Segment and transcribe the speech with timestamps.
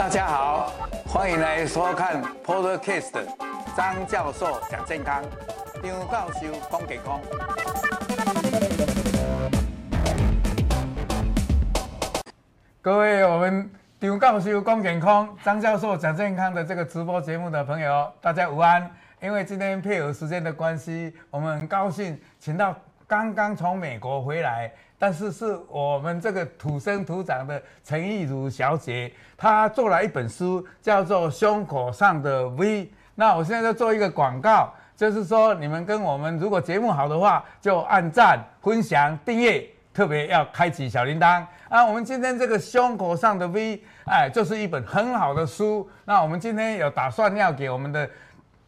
[0.00, 0.72] 大家好，
[1.06, 3.22] 欢迎来收看 Podcast
[3.76, 5.22] 张教授讲健康，
[5.82, 7.20] 张教授讲健康。
[12.80, 13.70] 各位，我们
[14.00, 18.90] 张教授讲健康，张教授讲健康的这个直播节目的朋友，大家午安。
[19.20, 22.74] 因为今天配合时间的关系，我们很高兴请到
[23.06, 24.72] 刚刚从美国回来。
[25.00, 32.84] 但是是我们这个土生土长的陈意如小姐，她做了一本书，叫做《胸口上的 V》。
[33.14, 41.42] 那我现在就做一个广告，就是说你们跟我们如果节目好的话，就按赞、分享、订阅，特别要开启小铃铛。
[41.70, 45.88] 啊，我们今天这个《胸口上的 V》，哎，就是一本很好的书。
[46.04, 48.06] 那我们今天有打算要给我们的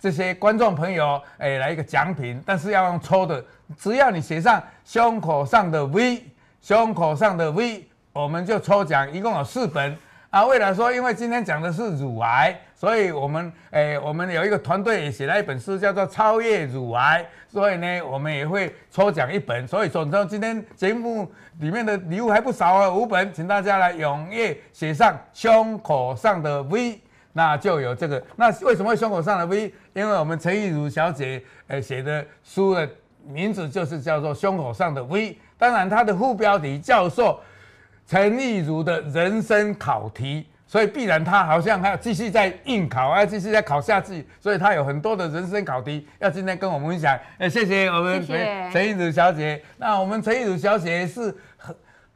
[0.03, 3.41] 这些观众朋友，哎，来一个奖品，但是要用抽的。
[3.79, 6.25] 只要你写上胸口上的 V，
[6.61, 9.97] 胸口上的 V，我们就抽奖，一共有四本
[10.31, 10.45] 啊。
[10.45, 19.69] 为了说，因为今天讲的是乳癌，所以我们诶、我们有一个团队也写了一本书，叫做《超越乳癌》，所以呢，我们也会抽奖一本。
[19.69, 27.01] 所以总之，今天节目里面的礼物还不少啊，五本，请大家来踊跃写上胸口上的 V，
[27.33, 28.23] 那就有这个。
[28.37, 29.75] 那为什么会胸口上的 V？
[29.95, 32.89] 因为我们陈意如小姐呃写的书的。
[33.25, 37.41] 名字就是叫做胸口上的 V，当然它的副标题叫做
[38.05, 47.17] 陈意如的人生考题，所以必然他好像还要继续在应考，要继续在考下去，所以他有很多的人生考题要今天跟我们分享。
[47.39, 48.27] 哎，谢谢我们
[48.73, 49.63] 陈意如小姐。
[49.77, 51.73] 那我们陈意如小姐是很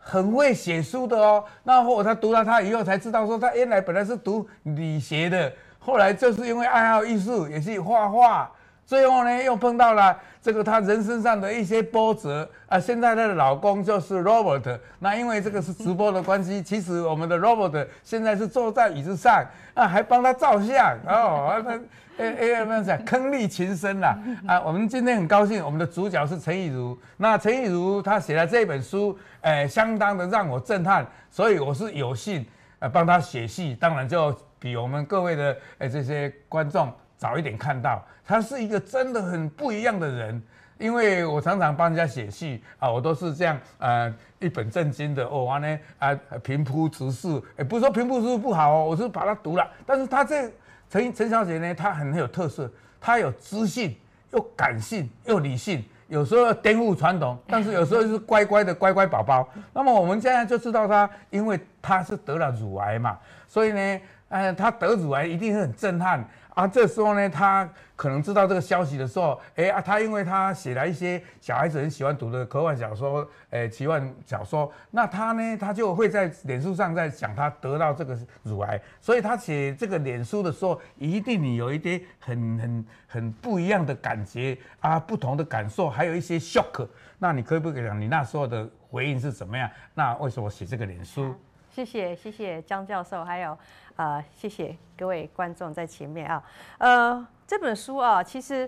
[0.08, 1.44] 很会写书的哦。
[1.64, 8.48] 那后来他读了他以后才知道说，他原来本来是读理学的，后来就是因为爱好艺术，也是画画。
[8.86, 12.78] 最后呢，又碰到了这个他人生上的一些波折啊。
[12.78, 21.60] 现在他的老公就是 Robert，那因为这个是直播的关系，其实我们的 Robert 现在是坐在椅子上啊，还帮他照相哦。
[21.64, 21.72] 他
[22.18, 22.96] 哎哎，怎么讲？
[23.04, 24.62] 伉俪情深啦啊！
[24.64, 26.96] 我们今天很高兴，我们的主角是陈意如。
[27.16, 32.46] 那陈意如他写了这本书，哎，相当的让我震撼，所以我是有幸
[32.78, 36.90] 呃帮他写戏，当然就比我们各位的哎这些观众。
[37.18, 40.42] 早一点看到，他是一个真的很不一样的人，
[40.78, 50.50] 因为我常常帮人家写序啊，我都是这样呃一本正经的哦，完呢啊平铺直叙，也不是说平铺直叙不好哦，我是把它读了，但是他这
[50.90, 52.70] 陈陈小姐呢，她很很有特色，
[53.00, 53.94] 她有知性
[54.32, 59.48] 又感性又理性，有时候要颠覆传统，但是有时候是乖乖的乖乖宝宝。
[59.72, 66.24] 那么我们现在就知道她，因为她是得了乳癌嘛，所以呢，呃，她得乳癌一定是很震撼。
[66.56, 86.88] 啊，这时候呢，他可能知道这个消息的时候，哎啊，他因为他写了一些小孩子很喜欢读的科幻小说，哎，奇幻小说，那他呢，他就会在脸书上在讲他得到这个乳癌，所以他写这个脸书的时候，一定你有一点很很很不一样的感觉啊，不同的感受，还有一些 shock。
[87.18, 89.68] 那你可不可以讲你那时候的回应是怎么样？
[89.92, 91.34] 那为什么写这个脸书？
[91.76, 93.50] 谢谢谢谢张教授，还有。
[93.96, 96.42] 啊、呃，谢谢各位观众在前面啊。
[96.78, 98.66] 呃，这本书啊，其实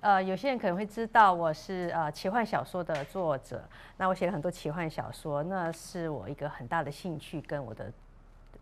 [0.00, 3.62] 呃，有些人可能会知道我是呃奇幻小说的作者。
[3.96, 7.92] 那我写了很多奇幻小说，那是我一个很大的兴趣跟我的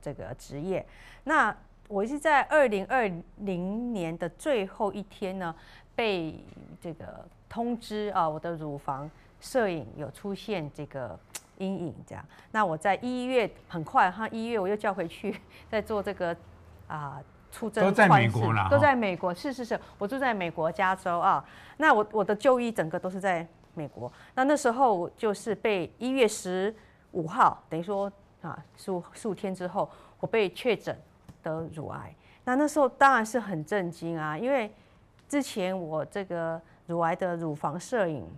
[0.03, 0.85] 这个职业。
[1.25, 1.57] 那
[1.89, 5.55] 我是在二零二零年的最后一天呢，
[5.95, 6.39] 被
[6.83, 11.19] 这个通知啊，我的乳房摄影有出现这个。
[11.59, 15.35] 阴影这样，那我在一月很快哈，一月我又叫回去
[15.71, 16.37] 再做这个
[16.87, 17.19] 啊
[17.51, 17.85] 出征。
[17.85, 21.43] 都在美国啦，都在美国，是是是，我住在美国加州啊。
[21.79, 24.13] 那我我的就医整个都是在美国。
[24.35, 26.75] 那那时候就是被一月十
[27.13, 28.13] 五号，等于说
[28.43, 29.91] 啊十五十五天之后，
[30.21, 30.99] 我被确诊
[31.43, 32.15] 得乳癌。
[32.45, 34.71] 那那时候当然是很震惊啊，因为
[35.29, 38.29] 之前我这个乳癌的乳房摄影，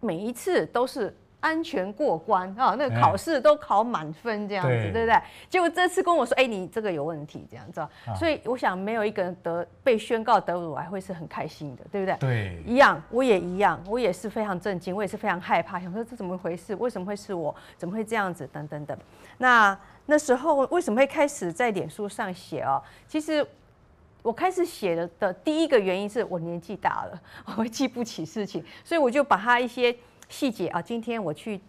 [0.00, 1.16] 每一次都是。
[1.46, 5.22] 安全过关啊，那个考试都考满分这样子，对，对不对？
[5.48, 7.86] 结果这次跟我说，哎、欸，你这个有问题这样子，
[8.18, 12.16] 所以我想没有一个人得被宣告得乳癌会是很开心的，对不对？
[12.18, 16.74] 对，一样，我也一样，我也是非常震惊，我也是非常害怕，想说这怎么回事？
[16.74, 17.54] 为什么会是我？
[17.76, 18.44] 怎么会这样子？
[18.52, 18.98] 等等等。
[19.38, 22.82] 那那时候为什么会开始在脸书上写哦？
[23.06, 23.46] 其实
[24.22, 29.96] 我开始写的的第一个原因是我年纪大了， 我会记不起事情，所以我就把它一些。
[30.28, 31.60] 细节啊，今天我去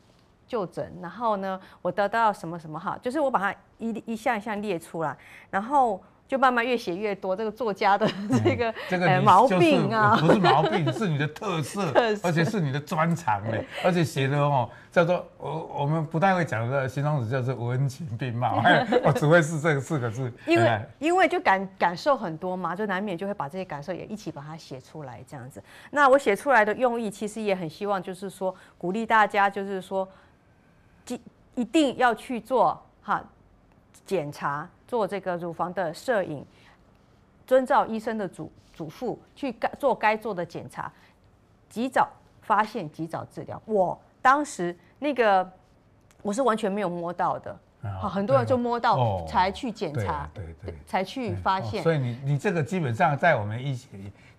[0.48, 5.18] 就诊，然后呢，我得到什么什么哈，就是我把它一一项一项列出来，
[5.50, 8.06] 然后就慢慢越写越多，这个作家的
[8.44, 18.62] 这个、嗯、这个、呃、毛病啊，不是毛病，是你的特色， 特色而且是你的专长嘞， 而且写的哦叫做我我们不太会讲的形容词叫做文情并茂，
[19.04, 20.32] 我只会是这个四个字。
[20.46, 25.64] 因为因为就感感受很多嘛，就难免就会把这些感受也一起把它写出来这样子。
[25.92, 30.08] 那我写出来的用意其实也很希望就是说鼓励大家就是说，
[31.08, 31.22] 一
[31.56, 33.24] 一定要去做哈
[34.06, 34.68] 检查。
[34.88, 36.46] 做这个乳房的摄影，
[37.46, 40.92] 遵照医生的嘱嘱咐去该做该做的检查，
[41.70, 42.08] 及早
[42.42, 43.62] 发现，及早治疗。
[43.66, 45.48] 我当时那个
[46.22, 47.56] 我是完全没有摸到的，
[48.00, 51.84] 好，很多人就摸到才去检查，对对，才去发现。
[51.84, 53.90] 所以你你这个基本上在我们医学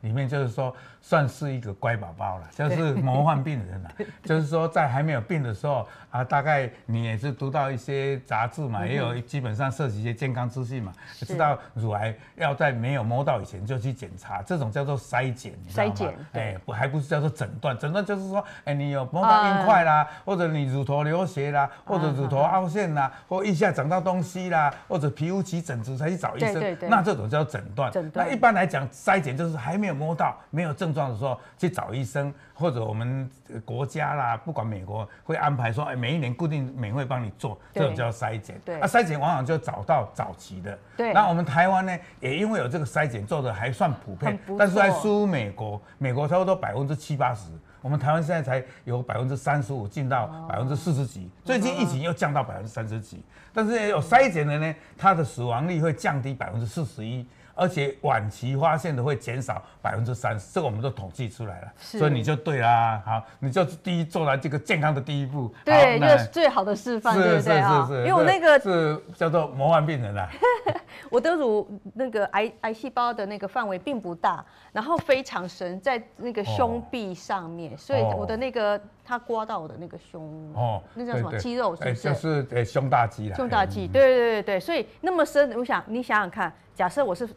[0.01, 0.75] 里面就是说。
[1.01, 3.91] 算是一个乖宝宝了，就是魔幻病人 了。
[4.25, 27.91] 就是说，在还没有病的时候啊，大概你也是读到一些杂志嘛，也有基本上涉及一些健康资讯嘛，知道乳癌要在没有摸到以前就去检查，这种叫做筛检，你知道吗，哎，不还不是叫做诊断，诊断就是说，哎，你有摸到硬块啦，或者你乳头流血啦，或者乳头凹陷啦，或腋下长到东西啦，或者皮肤起疹子才去找医生，那这种叫诊断。
[28.13, 31.09] 那一般来讲，筛检就是还没有摸到，没有症状。
[31.09, 33.31] 的时候去找医生，或者我们
[33.65, 38.61] 国家啦，不管美国会安排说，哎，每一年固定每会帮你做，这种叫筛检。
[38.65, 40.79] 对，那筛检往往就找到早期的。
[40.97, 41.13] 对。
[41.15, 47.51] 那我们台湾呢，也因为有这个筛检做的还算普遍，但是在输美国，美国差不多百分之七八十，
[47.81, 53.25] 我们台湾现在才有百分之三十五进到百分之四十几，最近疫情又降到百分之三十几，
[53.55, 57.27] 但是有筛检的呢，它的死亡率会降低百分之四十一。
[57.59, 63.03] 而且晚期发现的会减少百分之三十，这个我们都统计出来了，所以你就对啦。
[63.05, 67.89] 好，你就第一做了这个健康的第一步，对，就是最好的示范，对不对啊？
[67.91, 70.29] 因为我那个是叫做魔幻病人啦。
[71.11, 80.23] 我的乳那个癌癌细胞的那个范围并不大，然后非常深，在那个胸壁上面，所以我的那个它刮到我的那个胸，
[80.55, 81.75] 哦，那叫什么肌肉？
[81.75, 82.09] 是不是？
[82.09, 83.37] 就是呃胸大肌啦。
[83.37, 87.29] 胸大肌，对对对对，所以那么深，我想你想想看，假设我是。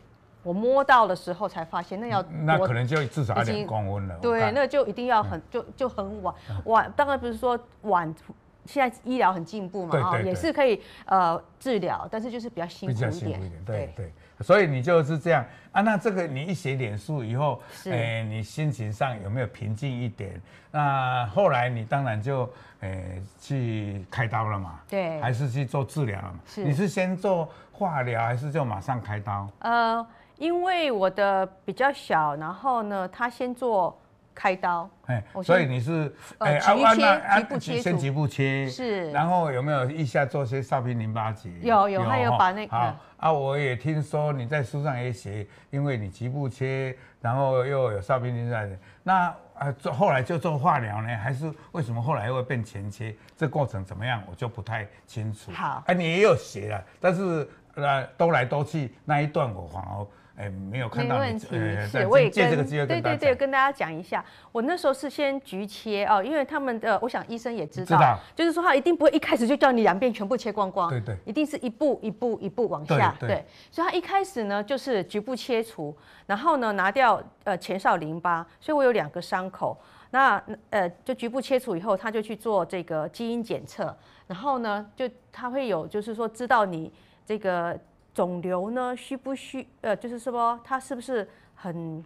[0.43, 4.17] 我摸到的时候才发现，那要那可能就至少要两公分了。
[4.19, 6.33] 对，那就一定要很、嗯、就就很晚
[6.65, 8.13] 晚，当然不是说晚，
[8.65, 13.11] 现在医疗很进步嘛，啊，也是可以呃治疗，但是就是比较辛苦一点。
[13.11, 14.13] 辛苦一点，对对，对。
[14.43, 15.81] 所以你就是这样啊？
[15.81, 20.41] 那这个你一写脸书以后，哎、欸，你心情上有没有平静一点？
[20.71, 22.45] 那后来你当然就
[22.79, 24.79] 哎、欸、去开刀了嘛？
[24.89, 26.39] 对，还是去做治疗了嘛？
[26.47, 26.63] 是。
[26.63, 29.47] 你是先做化疗还是就马上开刀？
[29.59, 30.07] 呃。
[30.41, 33.95] 因为我的比较小，然后呢，他先做
[34.33, 41.51] 开刀，哎，所以你是呃局部切，局部切，先局部切，是，然后有没有一下做些少平淋巴结？
[41.61, 42.75] 有有，还有把那个
[43.17, 53.15] 啊，我也听说你在书上也写，因为你局部切，然后又有少平淋巴结，那啊做后来就做化疗呢，还是为什么后来又会变前切？
[53.37, 54.23] 这过程怎么样？
[54.27, 55.51] 我就不太清楚。
[55.51, 60.07] 好，哎，你也有写了，但是呃，兜来兜去那一段我反而。
[60.41, 61.19] 哎，没有看到。
[61.19, 75.95] 没问题，欸、是我也跟这个机会跟对对对，跟大家讲一下，我那时候是先局切哦，因为他们的，我想医生也知道，知道，就是说他一定不会一开始就叫你两边全部切光光，对对，一定是一步一步一步往下，对，对，对，所以他一开始呢就是局部切除，
[76.25, 79.77] 然后呢拿掉呃前哨淋巴，所以我有两个伤口，
[80.09, 80.41] 那
[80.71, 83.95] 呃就局部切除以后，他就去做这个基因检测，
[84.25, 86.91] 然后呢就他会有就是说知道你
[87.27, 87.79] 这个。
[88.13, 92.03] 肿瘤呢，需不需呃，就是说它是不是很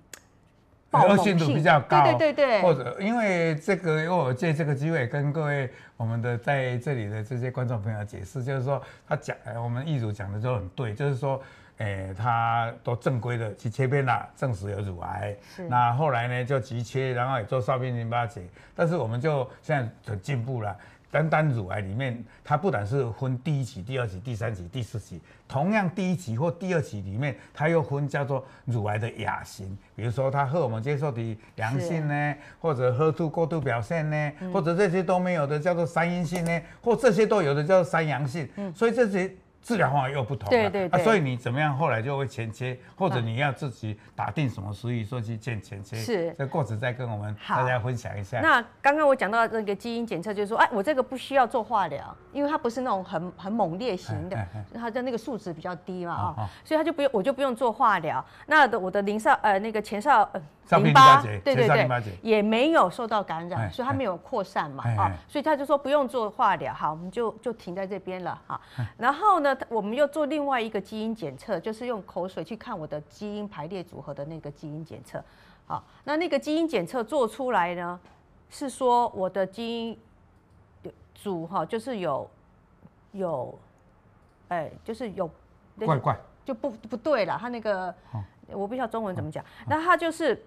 [0.92, 2.04] 恶性度比较高？
[2.04, 2.62] 对对对对。
[2.62, 11.42] 或者因为这个，因为我借这个机会跟各位我们的在这里的这些观众朋友解释，就是说他讲，我们医嘱讲的就很对，就是说，
[11.80, 15.36] 诶，他都正规的去切片了，证实有乳癌。
[15.68, 18.42] 那后来呢，就急切，然后也做少平淋巴结，
[18.74, 20.78] 但是我们就现在很进步了。
[21.16, 39.34] 单单乳癌里面，它不但是分第一期、第二期、第三期、第四期，同样第一期或第二期里面，它又分叫做乳癌的亚型，比如说它荷尔蒙接受的阳性呢，或者 HER2 过度表现呢，或者这些都没有的叫做三阴性呢，或这些都有的叫做三阳性，所以这些。
[39.66, 46.32] 治疗方法又不同，对对对，啊，所以你怎么样后来就会前切，或者你要自己打定什么主意说去见前切，是。
[46.38, 48.40] 这过程再跟我们大家分享一下。
[48.42, 54.38] 那刚刚我讲到那个基因检测，就是说，哎，我这个不需要做化疗，因为它不是那种很很猛烈型的，
[54.76, 58.24] 它的那个数值比较低嘛啊，哦，所以它就不用，我就不用做化疗。
[58.46, 60.42] 那的我的淋少呃那个前少呃。
[60.82, 61.88] 淋巴，对对对，
[62.24, 68.60] 也没有受到感染，所以它没有扩散嘛，啊，所以他就说不用做化疗，好，我们就就停在这边了哈。
[68.98, 75.24] 然后呢，呢，我们又做另外一个基因检测，就是用口水去看我的基因排列组合的那个基因检测。
[75.66, 78.00] 好，那那个基因检测做出来呢，
[78.50, 80.00] 是说我的基因
[81.14, 82.30] 组哈，就是有
[83.14, 83.58] 有，
[84.50, 85.30] 哎、欸，就是有
[85.80, 86.18] 怪怪。
[86.46, 87.92] 就不不对了，他那个
[88.52, 90.40] 我不知道中文怎么讲，那他就是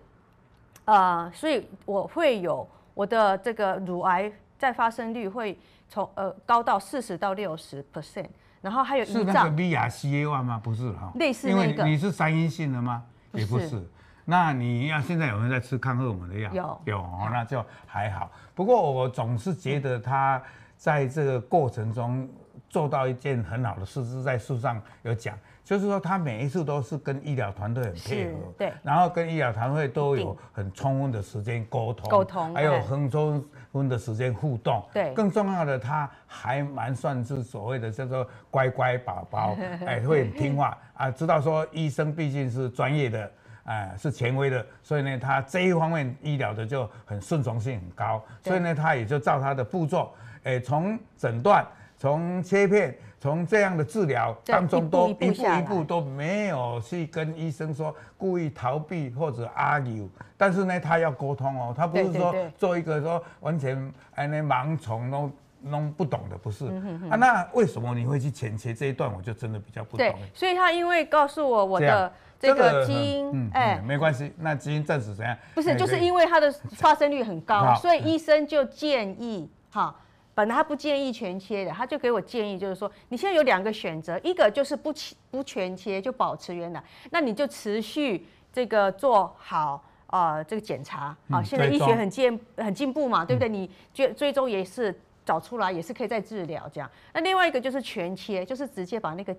[0.84, 8.28] 呃，所以我会有我的这个乳癌再发生率会从呃高到四十到六十 percent，
[8.60, 10.60] 然后还有是那个 BRCA1 吗？
[10.62, 13.02] 不是哈，类似那个，你是三阴性的吗？
[13.32, 13.82] 也不是。
[14.24, 16.52] 那你要现在有没有在吃抗荷尔蒙的药？
[16.52, 18.30] 有有哦，那就还好。
[18.54, 20.42] 不过我总是觉得他
[20.76, 22.28] 在这个过程中
[22.68, 39.56] 做到一件很好的事，是在书上有讲，就是说他每一次都是跟医疗团队很配合，对，然后跟医疗团队都有很充分的时间沟通，沟通，还有很充分的时间互动，对，更重要的他还蛮算是所谓的叫做乖乖宝宝，
[39.86, 43.32] 哎，会很听话啊，知道说医生毕竟是专业的。
[43.64, 50.10] 哎，是权威的，所以呢，他这一方面医疗的就很顺从性很高，所以呢，他也就照他的步骤，
[50.44, 51.62] 哎，从诊断，
[51.98, 65.30] 从切片，从这样的治疗当中都一步一步都没有去跟医生说故意逃避或者 argue，但是呢，他要沟通哦，他不是说做一个说完全哎那盲从都
[65.62, 66.66] 弄不懂的，不是
[67.10, 67.16] 啊？
[67.16, 69.12] 那为什么你会去前切这一段？
[69.12, 69.98] 我就真的比较不懂。
[69.98, 72.10] 对，所以他因为告诉我我的。
[72.40, 74.32] 这个基因，哎、没关系。
[74.38, 75.36] 那基因暂时怎样？
[75.56, 79.92] 不是，就是因为它的发生率很高，所以医生就建议，哈，
[80.38, 84.94] 本来他不建议全切的，他就给我建议，就是说，你现在有两个选择，一个就是不
[85.32, 86.80] 不全切，就保持原来，
[87.10, 91.42] 那你就持续这个做好啊、呃，这个检查啊。
[91.42, 93.48] 现在医学很进很进步嘛，对不对？
[93.48, 96.88] 你追追踪也是找出来，也是可以再治疗这样。
[97.12, 99.34] 那另外一个就是全切，就是直接把那个。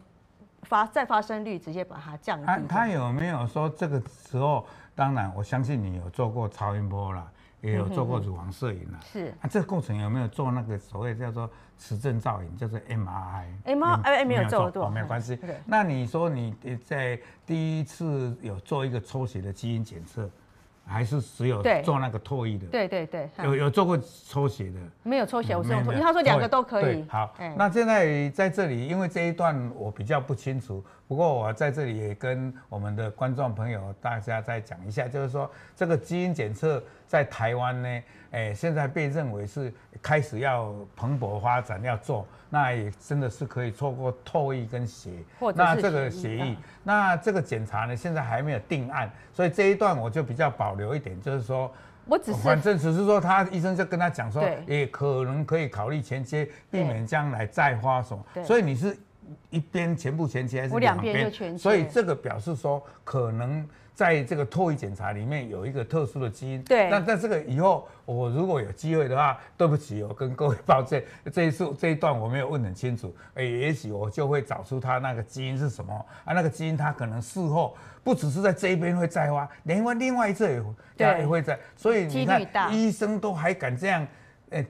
[0.63, 2.45] 发再发生率直接把它降低。
[2.45, 3.97] 他他有没有说这个
[4.29, 4.67] 时候？
[4.93, 7.25] 当然，我相信你有做过超音波啦，
[7.61, 8.99] 也有做过乳房摄影了。
[9.03, 9.33] 是。
[9.41, 15.37] 啊，这个过程有没有做那个所谓叫做磁振造影，叫做 MRI？MRI 没有做过，没有关系。
[15.65, 20.29] 那你说你在第一次有做一个抽血的基因检测？
[20.89, 27.05] 还是只有做那个唾液的，对对对，有有做过抽血的，没有抽血，我是用唾液，他说两个都可以。
[27.07, 42.25] 好，那现在在这里，因为这一段我比较不清楚，不过我在这里也跟我们的观众朋友大家再讲一下，就是说这个基因检测在台湾呢，哎，现在被认为是开始要蓬勃发展要做。
[42.51, 45.11] 那也真的是可以错过唾液跟血，
[45.53, 51.71] 那这个协议，那这个检查呢，现在还没有定案，所以这一段我就比较保留一点，就是说，
[52.07, 58.97] 我只是反正只是说，他医生就跟他讲说，也可能可以考虑前切，避免将来再发什么，所以你是
[59.51, 61.31] 一边全部前切还是两边？
[61.55, 63.67] 所以这个表示说可能。
[63.99, 66.89] 在这个唾液检查里面有一个特殊的基因，对。
[66.89, 71.03] 那在这个以后，我如果有机会的话，对不起，我跟各位抱歉，
[71.33, 76.31] 这一次这一段我没有问很清楚，哎，也许我就会找出他那个基因是什么啊？
[76.31, 80.63] 那个基因他可能事后不只是在这一边会再发，连外另外一侧也
[81.19, 84.07] 也会在，所以你看医生都还敢这样，
[84.51, 84.65] 哎，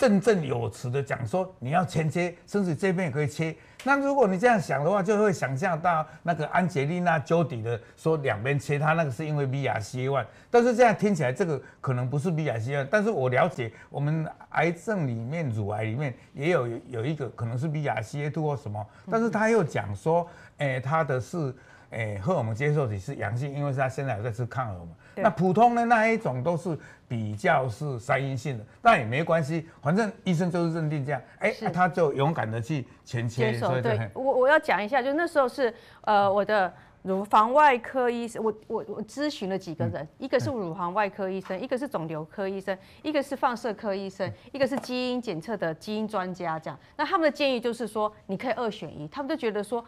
[0.00, 3.54] 振振有词的讲说你要前切，甚至这边也可以切。
[3.84, 20.26] 那如果你这样想的话，就会想象到那个安洁莉娜·茱迪的说两边切，他那个是因为 BRCA1，但是这样听起来这个可能不是 BRCA1，但是我了解我们癌症里面乳癌里面也有有一个可能是 BRCA two 或什么，但是他又讲说，
[20.56, 21.54] 哎、欸，他的是
[21.90, 24.88] 哎、欸、荷尔蒙接受体是阳性，因为是他现在有在吃抗荷尔蒙。
[25.22, 33.52] 那普通的那一种都是比较是三阴性的，那也没关系，反正医生就是认定这样，哎、欸，他就勇敢的去前切。
[33.54, 35.72] 所以对，我我要讲一下，就那时候是
[36.02, 36.72] 呃我的
[37.02, 46.78] 乳房外科医生，我我我咨询了几个人，一个是乳房外科医生，一个是肿瘤科医生，一个是放射科医生，一个是基因检测的基因专家，这样。
[46.96, 49.84] 那他们的建议就是说，你可以二选一，他们都觉得说。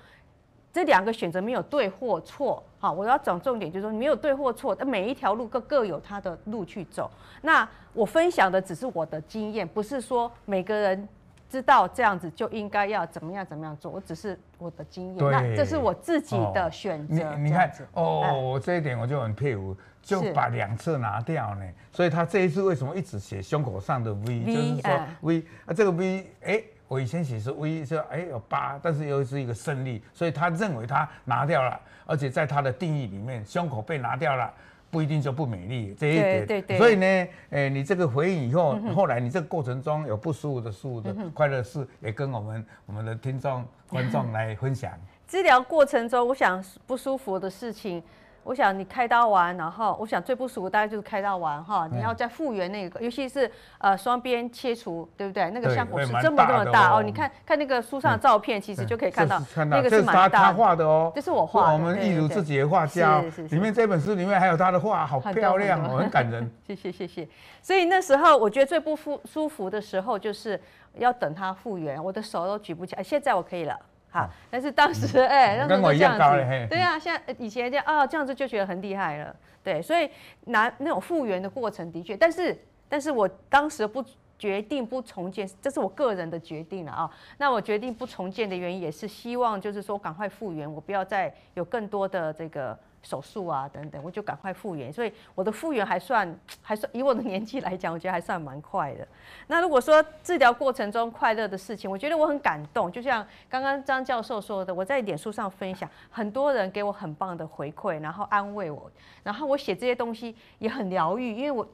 [0.72, 7.10] 这两个选择没有对或错，好，我要讲重点，就是说你没有对或错，但每一条路各各有它的路去走。
[7.42, 11.06] 那我分享的只是我的经验，不是说每个人
[11.50, 15.30] 知道这样子就应该要怎么样怎么样做，我只是我的经验。
[15.30, 17.22] 那这是我自己的选择。
[17.22, 21.66] 哦、你你看，哦，这一点我就很佩服，就把两侧拿掉呢。
[21.92, 26.62] 所以他这一次为什么一直写胸口上的 V，, v 就是说 V 啊，这个 V，哎。
[26.92, 34.52] 我以前写是 V，说哎有八，但是又是一个胜利，所以他认为他拿掉了，而且在他的定义里面，胸口被拿掉了，
[34.90, 36.46] 不一定就不美丽这一点。
[36.46, 36.76] 对对对。
[36.76, 44.92] 所以呢，哎，你这个回应以后，后来你这个过程中有不舒服的、舒服的、快乐事，也跟我们我们的听众观众 来分享。
[45.26, 48.02] 治疗过程中，我想不舒服的事情。
[48.44, 55.48] 我想你开刀完，然后我想最不舒服大概就是开刀完哈，你要再复原那个，尤其是呃双边切除，对不对？
[55.50, 60.38] 那个伤口是这么这么大哦，你看看那个书上的照片，其实就可以看到那个是蛮大的。
[60.38, 61.72] 他画的哦，这是我画的。
[61.74, 66.50] 我们易如自己的画家，里面这本书里面还有他的画，好漂亮哦，很感人。
[66.66, 67.28] 谢谢谢谢。
[67.60, 70.60] 所以那时候我觉得最不舒舒服的时候，就是
[70.94, 73.78] 要等他复原，我的手都举不起来，现在我可以了。
[74.12, 80.08] 好，但是当时哎，当时就这样子，对啊，像以前这样啊，这样子就觉得很厉害了，对，所以
[80.44, 82.56] 拿那种复原的过程的确，但是，
[82.88, 84.04] 但是我当时不
[84.38, 87.10] 决定不重建，这是我个人的决定了啊。
[87.38, 92.78] 那我决定不重建的原因也是希望，就是说赶快复原，我不要再有更多的这个。
[93.02, 99.06] 手术啊，等等，我就赶快复原，所以我的复原还算 还算，以我的年纪来讲，我觉得还算蛮快的。
[99.48, 108.90] 那如果说治疗过程中快乐的事情，我觉得我很感动，就像刚刚张教授说的，我在脸书上分享，很多人给我很棒的回馈，然后安慰我，
[109.22, 111.66] 然后我写这些东西也很疗愈，因为我。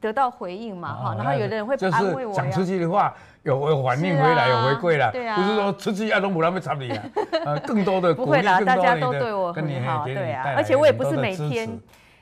[0.00, 2.36] 得到回应嘛，哈，然后有的人会安慰我呀。
[2.36, 7.04] 讲出去的话有有反应回来，有回馈了，对啊，不是说出去要都不让被插你啊，
[7.44, 11.68] 呃，更多的不会啦，大家都对我很好，对啊，而且我也不是每天，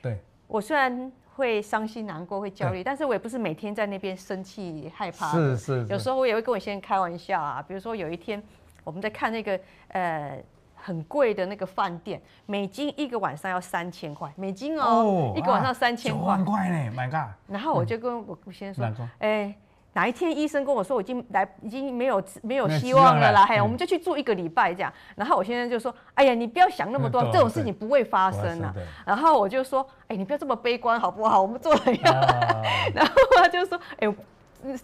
[0.01, 8.41] 对，我虽然会伤心难过会焦虑，但是我也不是每天在那边生气害怕，是是，有时候我也会跟我先生开玩笑啊，比如说有一天
[8.83, 9.59] 我们在看那个
[9.89, 10.41] 呃。
[10.81, 17.29] 很贵的那个饭店，美金一个晚上要三千块，美金哦，一个晚上三千块，九万块呢，My God！
[17.47, 19.53] 然后我就跟我先生说，哎，
[19.93, 24.93] 哪一天医生跟我说我已经来，已经没有没有希望了啦，嘿，我们就去住一个礼拜这样。
[25.15, 28.73] 然后我先生就说，哎呀，你不要想那么多，这种事情不会发生啊。
[29.05, 31.41] 然后我就说，哎，你不要这么悲观好不好？
[31.41, 32.11] 我们做了呀。
[32.95, 34.13] 然后他就说，哎。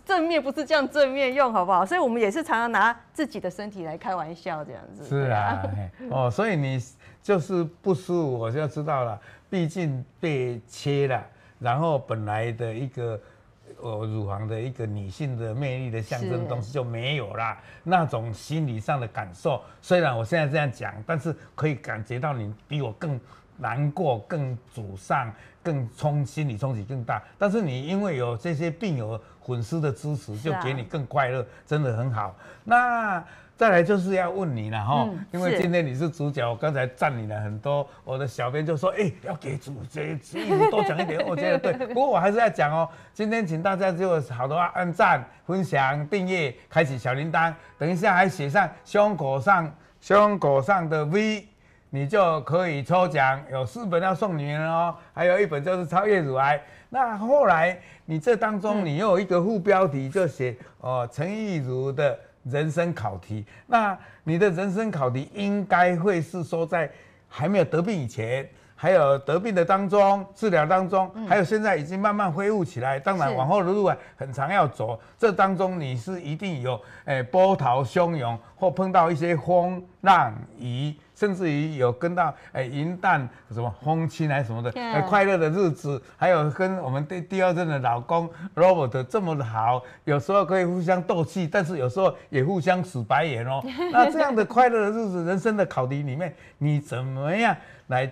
[0.06, 1.86] 正面不是这样正面用，好不好？
[1.86, 5.04] 所以我们也是常常拿自己的身体来开玩笑，这样子。
[5.04, 5.64] 是啊，
[6.10, 6.80] 哦，所以你
[7.22, 9.20] 就是不舒服，我就知道了。
[9.50, 11.26] 毕竟被切了，
[11.60, 13.20] 然后本来的一个
[13.82, 17.58] 呃乳房的一个女性的魅力的象征东西就没有了。
[17.84, 23.20] 那种心理上的感受，虽然我现在这样讲，但是可以感觉到你比我更
[23.58, 25.32] 难过、更沮丧、
[25.66, 27.22] 更冲心理冲击更大。
[27.38, 29.20] 但是你因为有这些病友。
[29.48, 32.36] 粉丝的支持就给你更快乐，真的很好。
[32.64, 33.24] 那
[33.56, 40.18] 再来就是要问你了哈，因为今天你是主角，我刚才赞你了很多，我的小编就说，哎，要给主角
[40.72, 41.74] 多讲一点，我觉得对。
[41.90, 51.48] 不过我还是要讲哦，今天请大家就好的话按赞、分享、订阅、开启小铃铛，等一下还写上胸口上胸口上的 V，
[51.96, 56.62] 你就可以抽奖，有四本要送你们哦，还有一本就是超越乳癌。
[56.90, 63.46] 那后来你这当中，你又有一个副标题，就写哦陈玉如的人生考题。
[63.66, 66.92] 那你的人生考题应该会是说在
[67.30, 68.46] 还没有得病以前，
[68.86, 73.00] 还有得病的当中、治疗当中，还有现在已经慢慢恢复起来。
[73.00, 80.94] 当然往后的路啊很长要走，这当中你是一定有诶波涛汹涌，或碰到一些风浪雨。
[81.16, 93.64] 甚至于有跟到哎云淡什么风轻还是什么的，哎快乐的日子，还有跟我们第第二任的老公 Robert 这么的好，有时候可以互相斗气，但是有时候也互相使白眼哦。
[93.94, 97.56] 那这样的快乐的日子，人生的考题里面，你怎么样
[97.88, 98.12] 来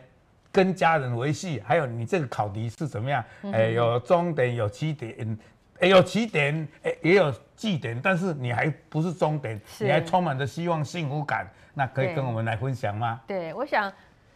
[0.53, 1.59] 跟家人维系？
[1.65, 3.21] 还有你这个考题是怎么样？
[3.51, 5.37] 哎，有终点，有起点，
[5.79, 11.45] 哎，有起点，哎，也有绩点，但是你还不是终点，你还充满着希望、幸福感。
[11.73, 13.19] 那可以跟我们来分享吗？
[13.25, 13.91] 对，对，我想，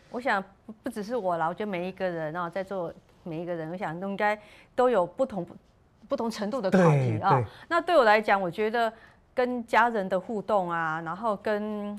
[0.10, 4.38] 我想不不只是我啦，我觉得每一个人啊，在座每一个人，我想都应该
[4.76, 5.46] 都有不同
[6.08, 7.40] 不同程度的考题啊。
[7.68, 8.92] 那对我来讲，我觉得
[9.36, 11.96] 跟家人的互动啊，然后跟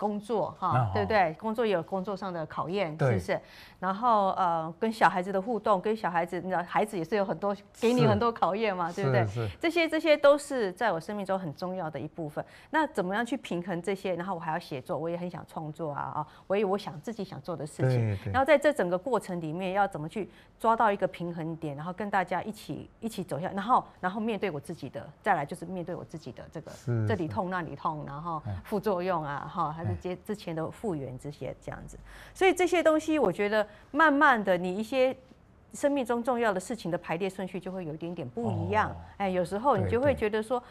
[0.00, 1.34] 工作哈，对不对？
[1.34, 3.38] 工作也有工作上的考验，是不是？
[3.78, 9.26] 然后呃，跟小孩子的互动，跟小孩子，你知道，孩子也是有很多给你很多考验嘛，对不对？
[9.60, 12.42] 这些这些都是在我生命中很重要的一部分。
[12.70, 14.14] 那怎么样去平衡这些？
[14.14, 16.26] 然后我还要写作，我也很想创作啊啊！
[16.46, 18.32] 我也我想自己想做的事情。
[18.32, 26.72] 然后在这整个过程里面，要怎么去抓到一个平衡点，然后跟大家一起一起走下，然后然后面对我自己的，再来就是面对我自己的这个
[27.06, 31.98] 这里痛那里痛，然后副作用啊哈，还是接之前的复原这些这样子。
[32.34, 33.66] 所以这些东西，我觉得。
[33.92, 35.14] 慢慢的，你一些
[35.74, 38.96] 生命中重要的事情的排列顺序就会有一点点不一样。
[39.16, 40.62] 哎，有时候你就会觉得说，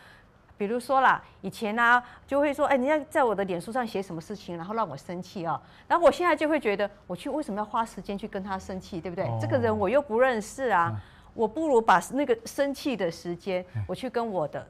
[0.57, 5.61] 比如说啦，以前呢、啊、就会说，哎，你要在我的脸书上写什么事情，然后让我生气啊。
[5.87, 9.25] 然后我现在就会觉得，我去为什么要花时间去跟他生气，对不对？
[9.25, 10.99] 哦、这个人我又不认识啊，嗯、
[11.33, 14.65] 我不如把那个生气的时间，我去跟我的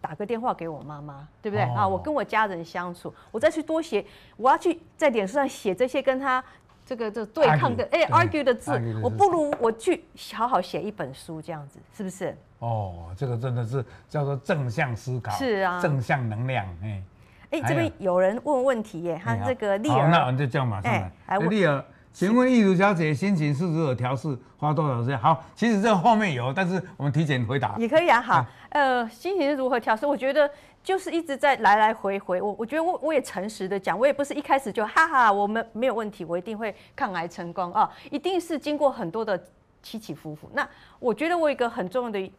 [0.00, 1.64] 打个电话给我妈妈，对不对？
[1.64, 4.04] 哦、啊，我跟我家人相处，我再去多写，
[4.36, 6.42] 我要去在脸书上写这些跟他。
[6.88, 8.70] 这个这对抗的哎 argue 的字，
[9.02, 12.32] 我不如我去好好写一本书这样子，是不是？
[12.60, 17.02] 哦，这个真的是叫做正向思考，是啊，正向能量，哎。
[17.50, 18.20] 哎，这边有。
[18.20, 21.84] 人问问题耶，他这个丽儿，好，那我们就叫马上来，哎，丽儿，
[22.16, 25.18] 请问艺术小姐心情是如何调试，花多少时间？
[25.18, 28.22] 好，其实这个后面有，但是我们提前回答也可以啊。
[28.22, 30.06] 好，呃，心情是如何调试？
[30.06, 30.50] 我觉得。
[30.82, 39.36] 就是一直在来来回回，我我觉得我我也诚实的讲，我也不是一开始就哈哈，我们没有问题，我一定会抗癌成功啊，一定是经过很多的
[39.82, 40.48] 起起伏伏。
[40.54, 40.64] 那
[41.00, 42.32] 我觉得我一个很重要的，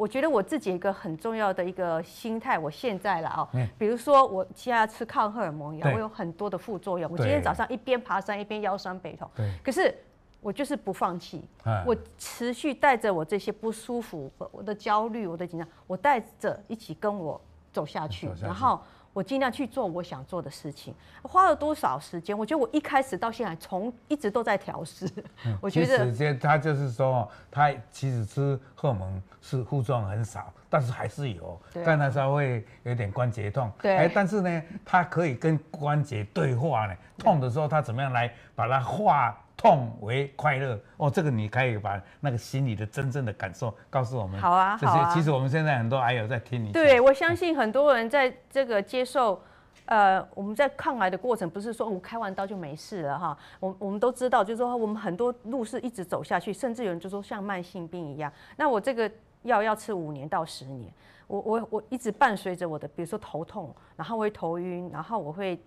[0.00, 7.10] 我觉得我自己一个很重要的一个心态，我现在了啊，比如说我现在要吃抗荷尔蒙药，我有很多的副作用。
[7.12, 9.30] 我今天早上一边爬山一边腰酸背痛，
[9.62, 9.94] 可是
[10.40, 11.44] 我就是不放弃，
[11.84, 17.38] 我持续带着我这些不舒服、我的焦虑、我的紧张，我带着一起跟我。
[17.72, 18.82] 走下去，然后
[19.12, 20.94] 我尽量去做我想做的事情。
[21.22, 22.36] 花了多少时间？
[22.36, 25.08] 我觉得我一开始到现在，从一直都在调试。
[25.60, 33.70] 我觉得时间，他就是说，他其实吃荷尔蒙是副作用很少，但是还是有，但他稍微有点关节痛。
[33.82, 36.94] 对，哎，但是呢，他可以跟关节对话呢。
[37.18, 39.36] 痛的时候，他怎么样来把它化？
[39.60, 44.40] 痛为快乐哦，这个你可以把那个心里的真正的感受告诉我们。
[44.40, 45.12] 好啊，好啊。
[45.12, 46.72] 其实我们现在很多癌友在听你。
[46.72, 49.38] 对，我相信很多人在这个接受，
[49.84, 53.36] 呃，我们在抗癌的过程，不是说我开完刀就没事了哈。
[53.60, 58.32] 我我们都知道，就是说我们很多路是一直走下去，甚至有人就说像慢性病一样。
[58.56, 59.10] 那我这个
[59.42, 60.90] 药要吃五年到十年，
[61.26, 65.62] 我我我一直伴随着我的，比如说头痛，然后会头晕，然后我会。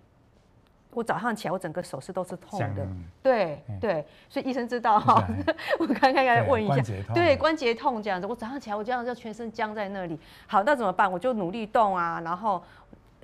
[0.94, 2.86] 我早上起来，我整个手是都是痛的。
[3.22, 5.26] 对对，所以医生知道哈。
[5.78, 10.18] 我刚刚要问一下，对关节痛这样子，我早上起来我这样就全身僵在那里。
[10.46, 11.10] 好，那怎么办？
[11.10, 12.62] 我就努力动啊，然后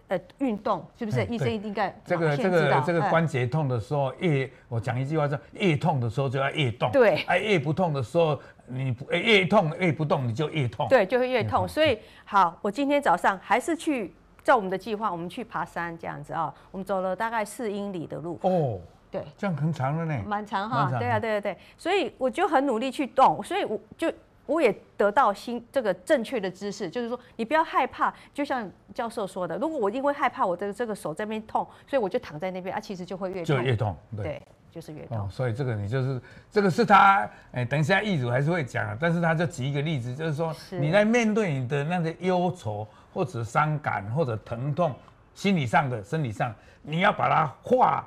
[0.08, 1.24] 呃运动，是不是？
[1.26, 6.90] 医生应该这个这个这个关节痛的时候，越我讲一句话叫越痛的时候就要越动。
[6.90, 10.86] 对，哎，越不痛的时候，你越痛越不动，你就越痛。
[10.88, 11.66] 对，就会越痛。
[11.68, 14.14] 所以好，我今天早上还是去。
[14.42, 18.38] 照我们的计划，我们去爬山这样子啊，我们走了大概四英里的路。
[18.42, 18.78] 哦，
[19.10, 20.22] 对，这样很长了呢。
[20.26, 24.12] 蛮长哈，对啊，对对对，所以我就很努力去动，所以我就
[24.46, 35.18] 我也得到新这个正确的知识，就是说你不要害怕，就像教授说的，如果我因为害怕我的这个手在那边痛，所以我就躺在那边啊，其实就会越痛，就越痛，对，对就是越痛。
[35.18, 42.86] 哦，所以这个你就是这个是他，哎，等一下易主还是会讲，但是他就举一个例子，就是说你在面对你的那个忧愁。
[43.12, 44.94] 或者伤感，或者疼痛，
[45.34, 48.06] 心理上的、生理上，你要把它化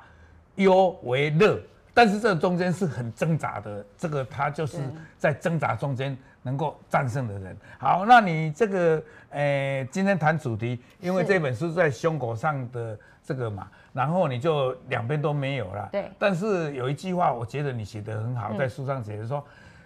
[0.56, 1.60] 忧为乐，
[1.92, 3.84] 但是这中间是很挣扎的。
[3.96, 4.78] 这个他就是
[5.18, 7.56] 在挣扎中间能够战胜的人。
[7.78, 15.88] 好，那你这个，诶，今天谈主题，因为这本书在胸口上的这个嘛，然后你就两边都没有了。
[15.92, 16.10] 对。
[16.18, 19.44] 但是有一句话，我觉得你写得很好，在书上写的说，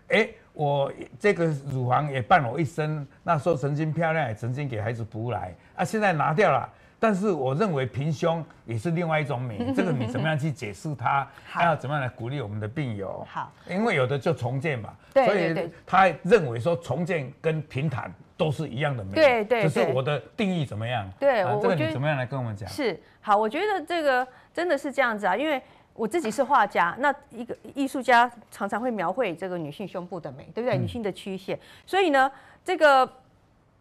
[0.09, 0.29] 哎。
[0.59, 6.69] 我这个乳房也伴我一生，那时候曾经漂亮，也曾经给孩子补来啊，现在拿掉了。
[6.99, 11.25] 但是我认为平胸也是另外一种美，这个你怎么样去解释它？
[11.45, 13.25] 还要怎么样来鼓励我们的病友？
[13.31, 21.09] 好，因为有的就重建嘛，对，所以他认为说重建跟平坦都是一样的美，对对，只是我的定义怎么样？
[21.21, 22.69] 对，这个你怎么样来跟我们讲？
[22.69, 25.63] 是好，我觉得这个真的是这样子啊，因为。
[25.99, 30.79] 我自己是画家，那一个艺术家常常会描绘这个女性胸部的美，对不对？
[30.79, 32.31] 女性的曲线，所以呢，
[32.65, 33.13] 这个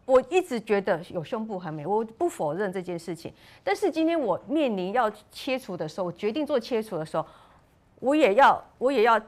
[0.04, 3.32] 我一直觉得有胸部很美，我不否认这件事情。
[3.62, 7.24] 但是今天我面临要切除的时候，我决定做切除的时候，
[8.00, 9.20] 我也要我也要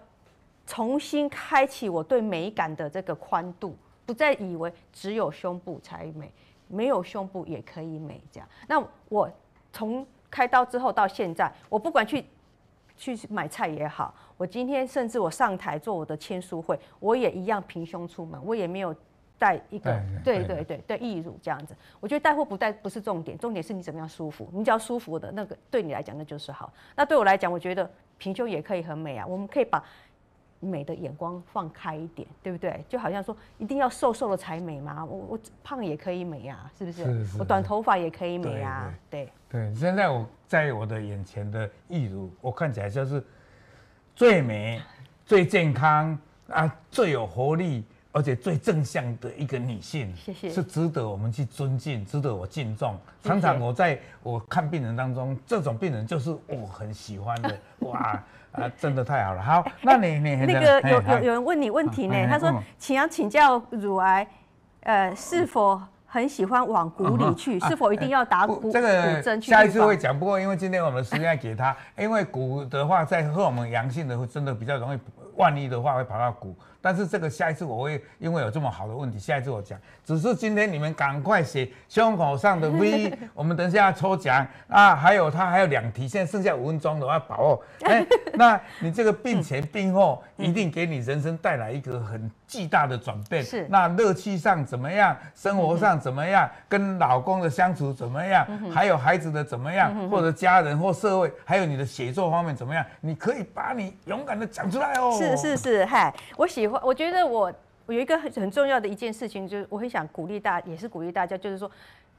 [0.66, 6.28] 重新开启我对美感的这个宽度，不再以为只有胸部才美，
[6.66, 8.20] 没有胸部也可以美。
[8.32, 9.30] 这样，那我
[9.72, 12.24] 从开刀之后到现在，我不管去。
[13.00, 18.94] 去买菜也好，我今天甚至我上台做我的签书会，我也一样平胸出门，我也没有
[19.38, 21.74] 带一个，对对对对，义乳这样子。
[21.98, 26.70] 我觉得带或不带不是重点，重点是你怎么样舒服，你只要舒服的那个，对你来讲那就是好。
[26.94, 29.26] 那对我来讲，我觉得平胸也可以很美啊。
[29.26, 29.82] 我们可以把
[30.60, 32.84] 美的眼光放开一点，对不对？
[32.88, 35.04] 就好像说一定要瘦瘦的才美吗？
[35.04, 37.04] 我我胖也可以美啊，是不是？
[37.04, 39.24] 是是我短头发也可以美啊，对。
[39.48, 40.24] 对，对，现在我。
[40.50, 43.24] 在我的眼前的易如，我看起来就是
[44.16, 44.82] 最美、
[45.24, 46.18] 最健康
[46.48, 52.98] 啊，最有活力，而且最正向的一个女性，谢谢，是值得我们去尊敬，值得我敬重。
[53.22, 58.20] 常常我在我看病人当中，这种病人就是我很喜欢的， 哇
[58.52, 59.42] 啊，真的太好了。
[59.42, 64.26] 好，那你你那个有有有人问你问题呢，他说，请要请教乳癌，
[64.80, 65.80] 呃，是否？
[66.12, 69.40] 很喜欢往骨里去，嗯、是否一定要打骨、啊、这个针？
[69.40, 70.18] 下一次会讲。
[70.18, 74.98] 不过因为今天我们时间给他，因为骨的话在荷尔蒙阳性的会真的比较容易，
[75.40, 76.54] 万一的话会跑到股。
[76.82, 79.78] 但是这个下一次我会，因为有这么好的问题，下一次我讲。
[80.02, 87.62] 只是今天你们赶快写胸口上的 V， 我们等一下要抽奖啊，还有他还有两题，现在剩下五分钟的话把握。
[87.82, 93.44] 哎，那你这个病前病后一定给你人生带来一个很巨大的转变。
[93.44, 93.66] 是。
[93.68, 95.14] 那乐趣上怎么样？
[95.34, 96.48] 生活上怎么样？
[96.66, 98.46] 跟老公的相处怎么样？
[98.72, 100.08] 还有孩子的怎么样？
[100.08, 102.82] 或者家人或社会，还有你的写作方面怎么样？
[103.02, 105.14] 你可以把你勇敢的讲出来哦。
[105.18, 106.80] 是是是，嗨，我喜欢。
[106.84, 107.52] 我觉得我
[107.86, 111.70] 我有一个很很重要的一件事情，就是我很想鼓励大，也是鼓励大家，就是说，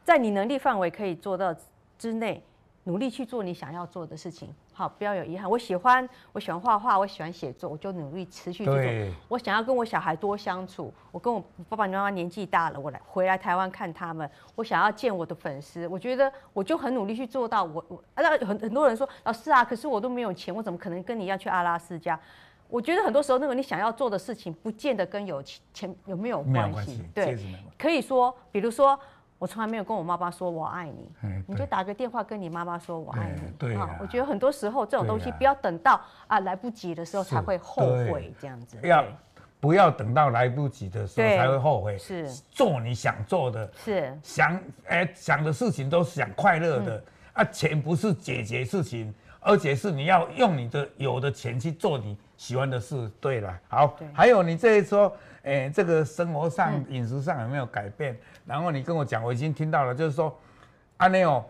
[0.03, 1.55] 在你能力范围可以做到
[1.97, 2.43] 之内，
[2.83, 5.49] 努力去做你想要做的事情，好，不要有遗憾。
[5.49, 8.75] 我喜欢我喜欢画画，我喜欢写作，我就努力持续去做。
[9.27, 14.29] 我想要跟我小孩多相处，我跟我爸爸妈妈年纪大了，我来回来台湾看他们。
[14.55, 17.63] 我想要见我的粉丝，我觉得我就很努力去做到。
[17.63, 22.19] 我我那很很多人说老师啊，可是我都没有钱，我怎么可能跟你一样去阿拉斯加？
[22.71, 27.03] 我觉得很多时候，那个你想要做的事情，不见得跟有钱有没有关系。
[27.13, 27.37] 对，
[27.77, 28.97] 可以说，比如说，
[29.37, 31.11] 我从来没有跟我妈妈说我爱你，
[31.47, 33.41] 你就打个电话跟你妈妈说我爱你。
[33.59, 38.77] 对啊，我觉得很多时候这种东西，不要等到啊来不及的时候才会后悔这样子。
[38.83, 39.05] 要
[39.59, 41.97] 不要等到来不及的时候才会后悔？
[41.97, 47.03] 是做你想做的，是想哎想的事情都是想快乐的
[47.33, 52.17] 啊，钱不是解决事情，而且是你要用你的有的钱去做你。
[52.37, 58.17] 喜欢的事，对了，好，还有你这一说，哎、欸，这个生活上、饮、嗯、食上有没有改变？
[58.47, 60.35] 然后你跟我讲，我已经听到了，就是说，
[60.97, 61.45] 阿内哦，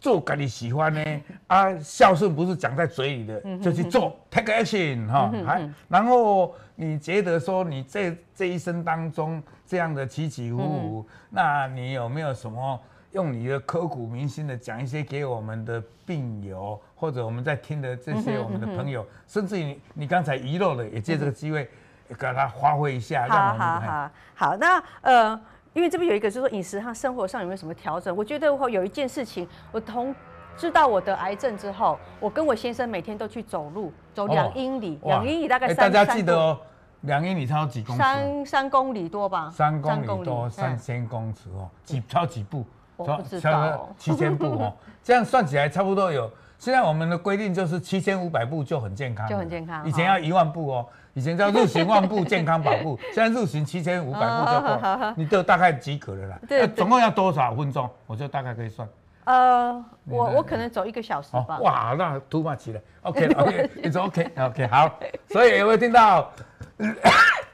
[0.00, 12.80] 做给你喜欢呢，啊，孝顺不是讲在嘴里的，就去做，take action 哈，还、嗯，然后你觉得说你这这一生当中这样的起起伏伏，嗯、那你有没有什么？
[13.12, 21.68] 用你的刻骨铭心的讲一些给我们的病友，或者我们在听的这些我们的朋友，嗯嗯、甚至于你刚才遗漏的，也借这个机会
[22.08, 23.26] 给他发挥一下。
[23.28, 25.40] 好好好，好，那呃，
[25.72, 28.14] 因为这边有一个就是说饮食和生活上有没有什么调整？
[28.14, 30.14] 我觉得我有一件事情，我从
[30.56, 35.90] 知道我得癌症之后，我跟我先生每天都去走路，走两英里，两、哦、英里大概三。
[35.90, 36.58] 大家记得哦。
[37.02, 38.02] 两英里超几公尺？
[38.02, 39.48] 三三公里多吧。
[39.52, 42.66] 三公里多，三千公尺哦，几超几步？
[42.98, 46.30] 我不知道，七千步 哦，这样算起来差不多有。
[46.58, 49.86] 现在我们的规定就是七千五百步就很健康，就很健康。
[49.86, 56.38] 以前要一万步哦，以前叫日行万步 健康跑步，现在日行七千五百步就够，你就大概及格了啦。
[56.48, 57.88] 对，总共要多少分钟？
[58.06, 58.88] 我就大概可以算。
[59.24, 61.60] 呃，我我可能走一个小时吧。
[61.60, 62.80] 哇，那 too much 了。
[63.02, 64.98] OK，OK，it's OK，OK，好。
[65.28, 66.28] 所以有没有听到？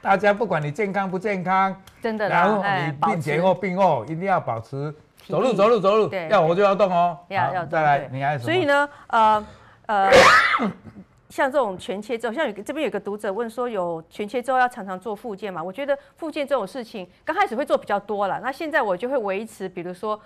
[0.01, 4.93] 大家不管你健康不健康，真的，然后你病前或病后一定要保持。
[5.27, 7.17] 走路走路走路，对，要活就要动哦。
[7.29, 8.37] 要要再来，你还？
[8.37, 9.45] 所以呢，呃
[9.87, 10.11] 呃，
[11.29, 15.61] 像这种全切之后，像有这边有个读者问说，有全切之后要常常做复健嘛？
[15.61, 20.19] 我觉得复健这种事情，刚开始会做比较多了，那现在我就会维持，比如说，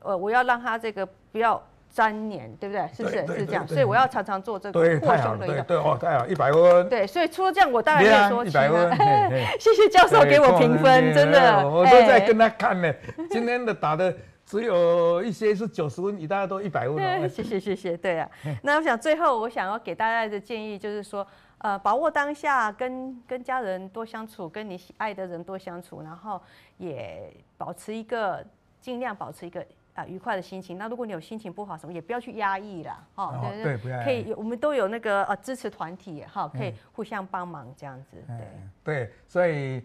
[0.00, 1.62] 呃，我要让他这个不要。
[1.94, 2.88] 粘黏，对不对？
[2.96, 3.68] 是不是是这样？
[3.68, 5.60] 所以我要常常做这个扩胸的一个。
[5.60, 6.88] 对哦，太好，一百分。
[6.88, 8.90] 对，所以除了这样，我当然可以说一百分。
[9.60, 11.68] 谢谢教授给我评分，真的。
[11.68, 12.90] 我都在跟他看呢。
[13.30, 14.10] 今天的打的
[14.52, 16.98] 只有一些是九十分，你大家都一百分。
[17.26, 18.30] 谢谢谢谢，对啊。
[18.62, 26.38] 那我想最后我想要给大家的建议就是说，呃，把握当下，跟跟家人多相处，跟你爱的人多相处，然后
[26.76, 28.44] 也保持一个
[28.78, 29.64] 尽量保持一个。
[29.94, 30.78] 啊，愉快的心情。
[30.78, 33.50] 那如果你有心情不好什么，也不要去压抑啦，哈、哦。
[33.52, 34.02] 对对，不要。
[34.02, 38.16] 可以，我们都有那个呃支持团体，哈，可以互相帮忙这样子。
[38.26, 38.46] 对
[38.82, 39.82] 对，所以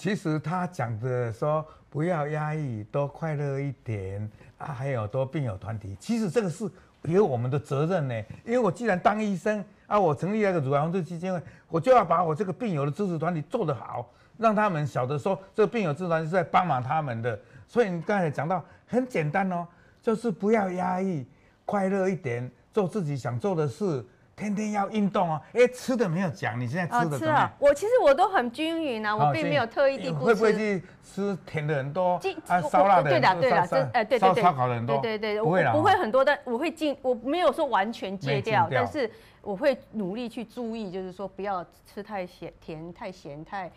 [0.00, 5.94] 其实他讲的说不要压抑，多快乐一点啊，还有多病友团体。
[6.00, 6.66] 其实这个是
[7.02, 8.14] 有我们的责任呢，
[8.46, 17.38] 因为我既然当医生啊，我成立那个乳癌防治基金会，我就要把我这个病友的支持团体做得好，让他们晓得说这个病友支持团体是在帮忙他们的。
[17.68, 19.68] 所以你刚才讲到很简单哦，
[20.00, 21.26] 就是不要压抑，
[21.66, 24.02] 快乐一点，做自己想做的事，
[24.40, 25.40] 天天要运动哦。
[25.52, 27.42] 哎，吃的没有讲，你现在吃的怎么样？
[27.42, 30.24] 啊，我其实我都很均匀啊，我并没有特意的不吃。
[30.24, 32.18] 会不会去吃甜的很多？
[32.46, 33.10] 啊，烧腊的。
[33.10, 34.98] 对的，对的，这哎，对对对，烧烤的很多。
[34.98, 39.10] 对对对，不会不会很多，但我会尽，我没有说完全戒掉，但是
[39.42, 43.70] 我会努力去注意，就是说不要吃太咸、甜、太咸、太。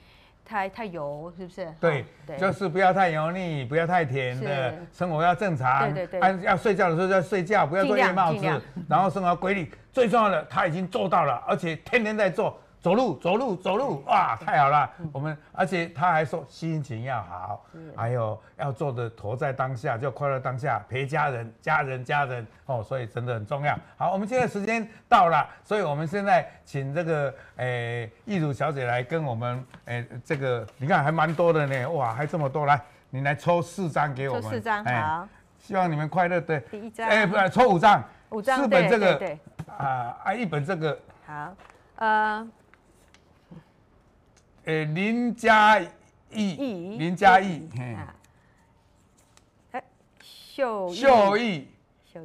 [0.46, 1.68] 太太油，是不是？
[1.80, 5.94] 对，对，就是不要太油腻，不要太甜的，生活要正常。
[5.94, 6.20] 对对对。
[6.20, 8.62] 按要睡觉的时候就要睡觉，不要做夜帽子。
[8.88, 12.60] 然后生活规律，最重要的他已经做到了，而且天天在做。
[12.84, 14.92] 走路，走路，走路，哇，太好了！
[15.14, 17.66] 我们，而且他还说心情要好，
[17.96, 23.74] 还有要做的活在当下，就快乐当下，陪家人，家人，家人，哦，所以真的很重要。
[23.96, 35.26] 好，我们现在时间到了， 所以我们现在请这个诶易如小姐来跟我们诶这个，你看还蛮多的呢，哇，还这么多，来，你来抽四张给我们，抽四张，好，
[35.58, 36.42] 希望你们快乐。
[36.42, 39.40] 对，第一张，哎，不，抽五张，五张，四本这个，对，
[39.78, 41.56] 啊啊，一本这个，好，
[41.96, 42.46] 呃。
[44.66, 45.78] 诶，林嘉
[46.32, 47.68] 义，林嘉义，
[49.72, 49.84] 哎，
[50.22, 51.68] 秀秀义，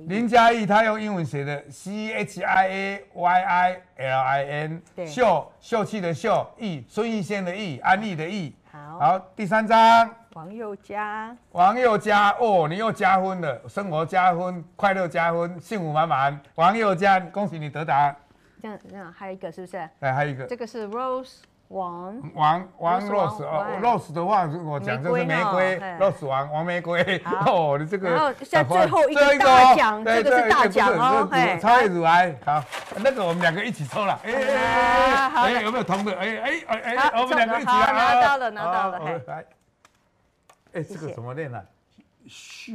[0.07, 8.55] 林嘉义，他用英文写的 C H I A Y I L I N，秀秀气的秀，义孙逸仙的逸，安逸的逸。
[8.71, 16.41] 好，好，第三张，王宥嘉，王宥嘉，哦，你又加分了，生活加分，快乐加分，幸福满满。
[16.55, 18.15] 王宥嘉，恭喜你得答。
[18.63, 19.77] 这样这样，还有一个是不是？
[19.99, 21.39] 哎，还有一个，这个是 Rose。
[21.69, 22.21] 王。
[22.35, 27.03] 王王 rose 哦，rose 的话我讲就是玫瑰，rose 王王玫瑰
[27.47, 31.29] 哦，你这个然后像最后一个大奖，这个是大奖哦，
[31.61, 32.63] 超越乳癌好，
[32.97, 36.13] 那个我们两个一起抽了，哎哎哎，有没有同的？
[36.17, 39.45] 哎哎哎哎，我们两个一起来，拿到了拿到了，来，
[40.73, 41.63] 哎这个怎么念呢？
[42.27, 42.73] 秀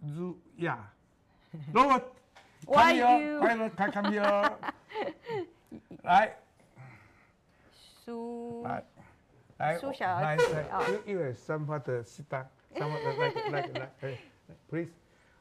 [0.00, 0.78] 如呀
[1.74, 3.40] ，Robert，Why you？
[3.40, 4.50] 快乐开 come here，
[6.04, 6.34] 来。
[8.08, 8.82] 苏来
[9.58, 10.66] 来，苏小姐，
[11.04, 12.42] 因因为三发的适当，
[12.74, 14.18] 三发的来来来，哎
[14.70, 14.88] ，please，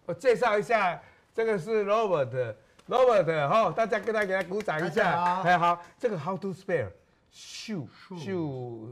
[0.06, 1.02] 我介绍一下，
[1.34, 6.90] 这个是 Robert，Robert 哈，大家跟他给他鼓掌一下，哎好，这个 how to spell，
[7.32, 8.90] 秀秀。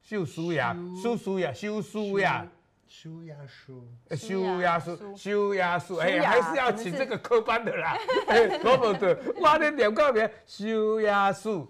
[0.00, 2.46] 秀舒雅，舒舒雅，修舒雅，
[2.86, 3.84] 修雅舒，
[4.14, 7.96] 修雅舒，修雅舒，哎，还是要请这个科班的啦，
[8.28, 10.30] 哎，Robert，哇，你念个名？
[10.46, 11.68] 修雅舒。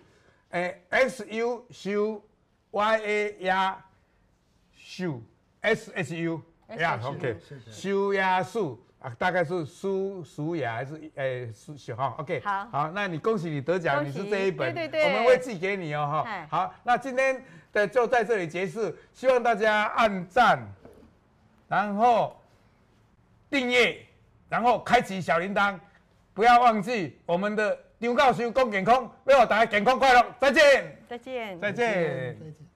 [0.53, 2.23] 哎，S U 修
[2.73, 3.85] ，Y A 压
[4.77, 5.19] 修
[5.63, 6.43] ，S H U
[6.77, 7.39] 呀，OK，
[7.71, 16.47] 修压树啊，大概是苏苏雅还是哎苏小号，OK，好，好，那你恭喜你得奖，你是这一本，对对对，我们会寄给你哦哈。
[16.51, 20.63] 好，那今天的就在这里结束，希望大家按赞，
[21.67, 22.39] 然后
[23.49, 24.05] 订阅，
[24.51, 25.81] 然后开启小铃铛，
[26.35, 27.79] 不要忘记我们的。
[28.09, 30.97] 张教授讲健康，要大家健康快乐，再见。
[31.09, 31.61] 再见。
[31.61, 31.87] 再见。
[32.39, 32.72] 再见。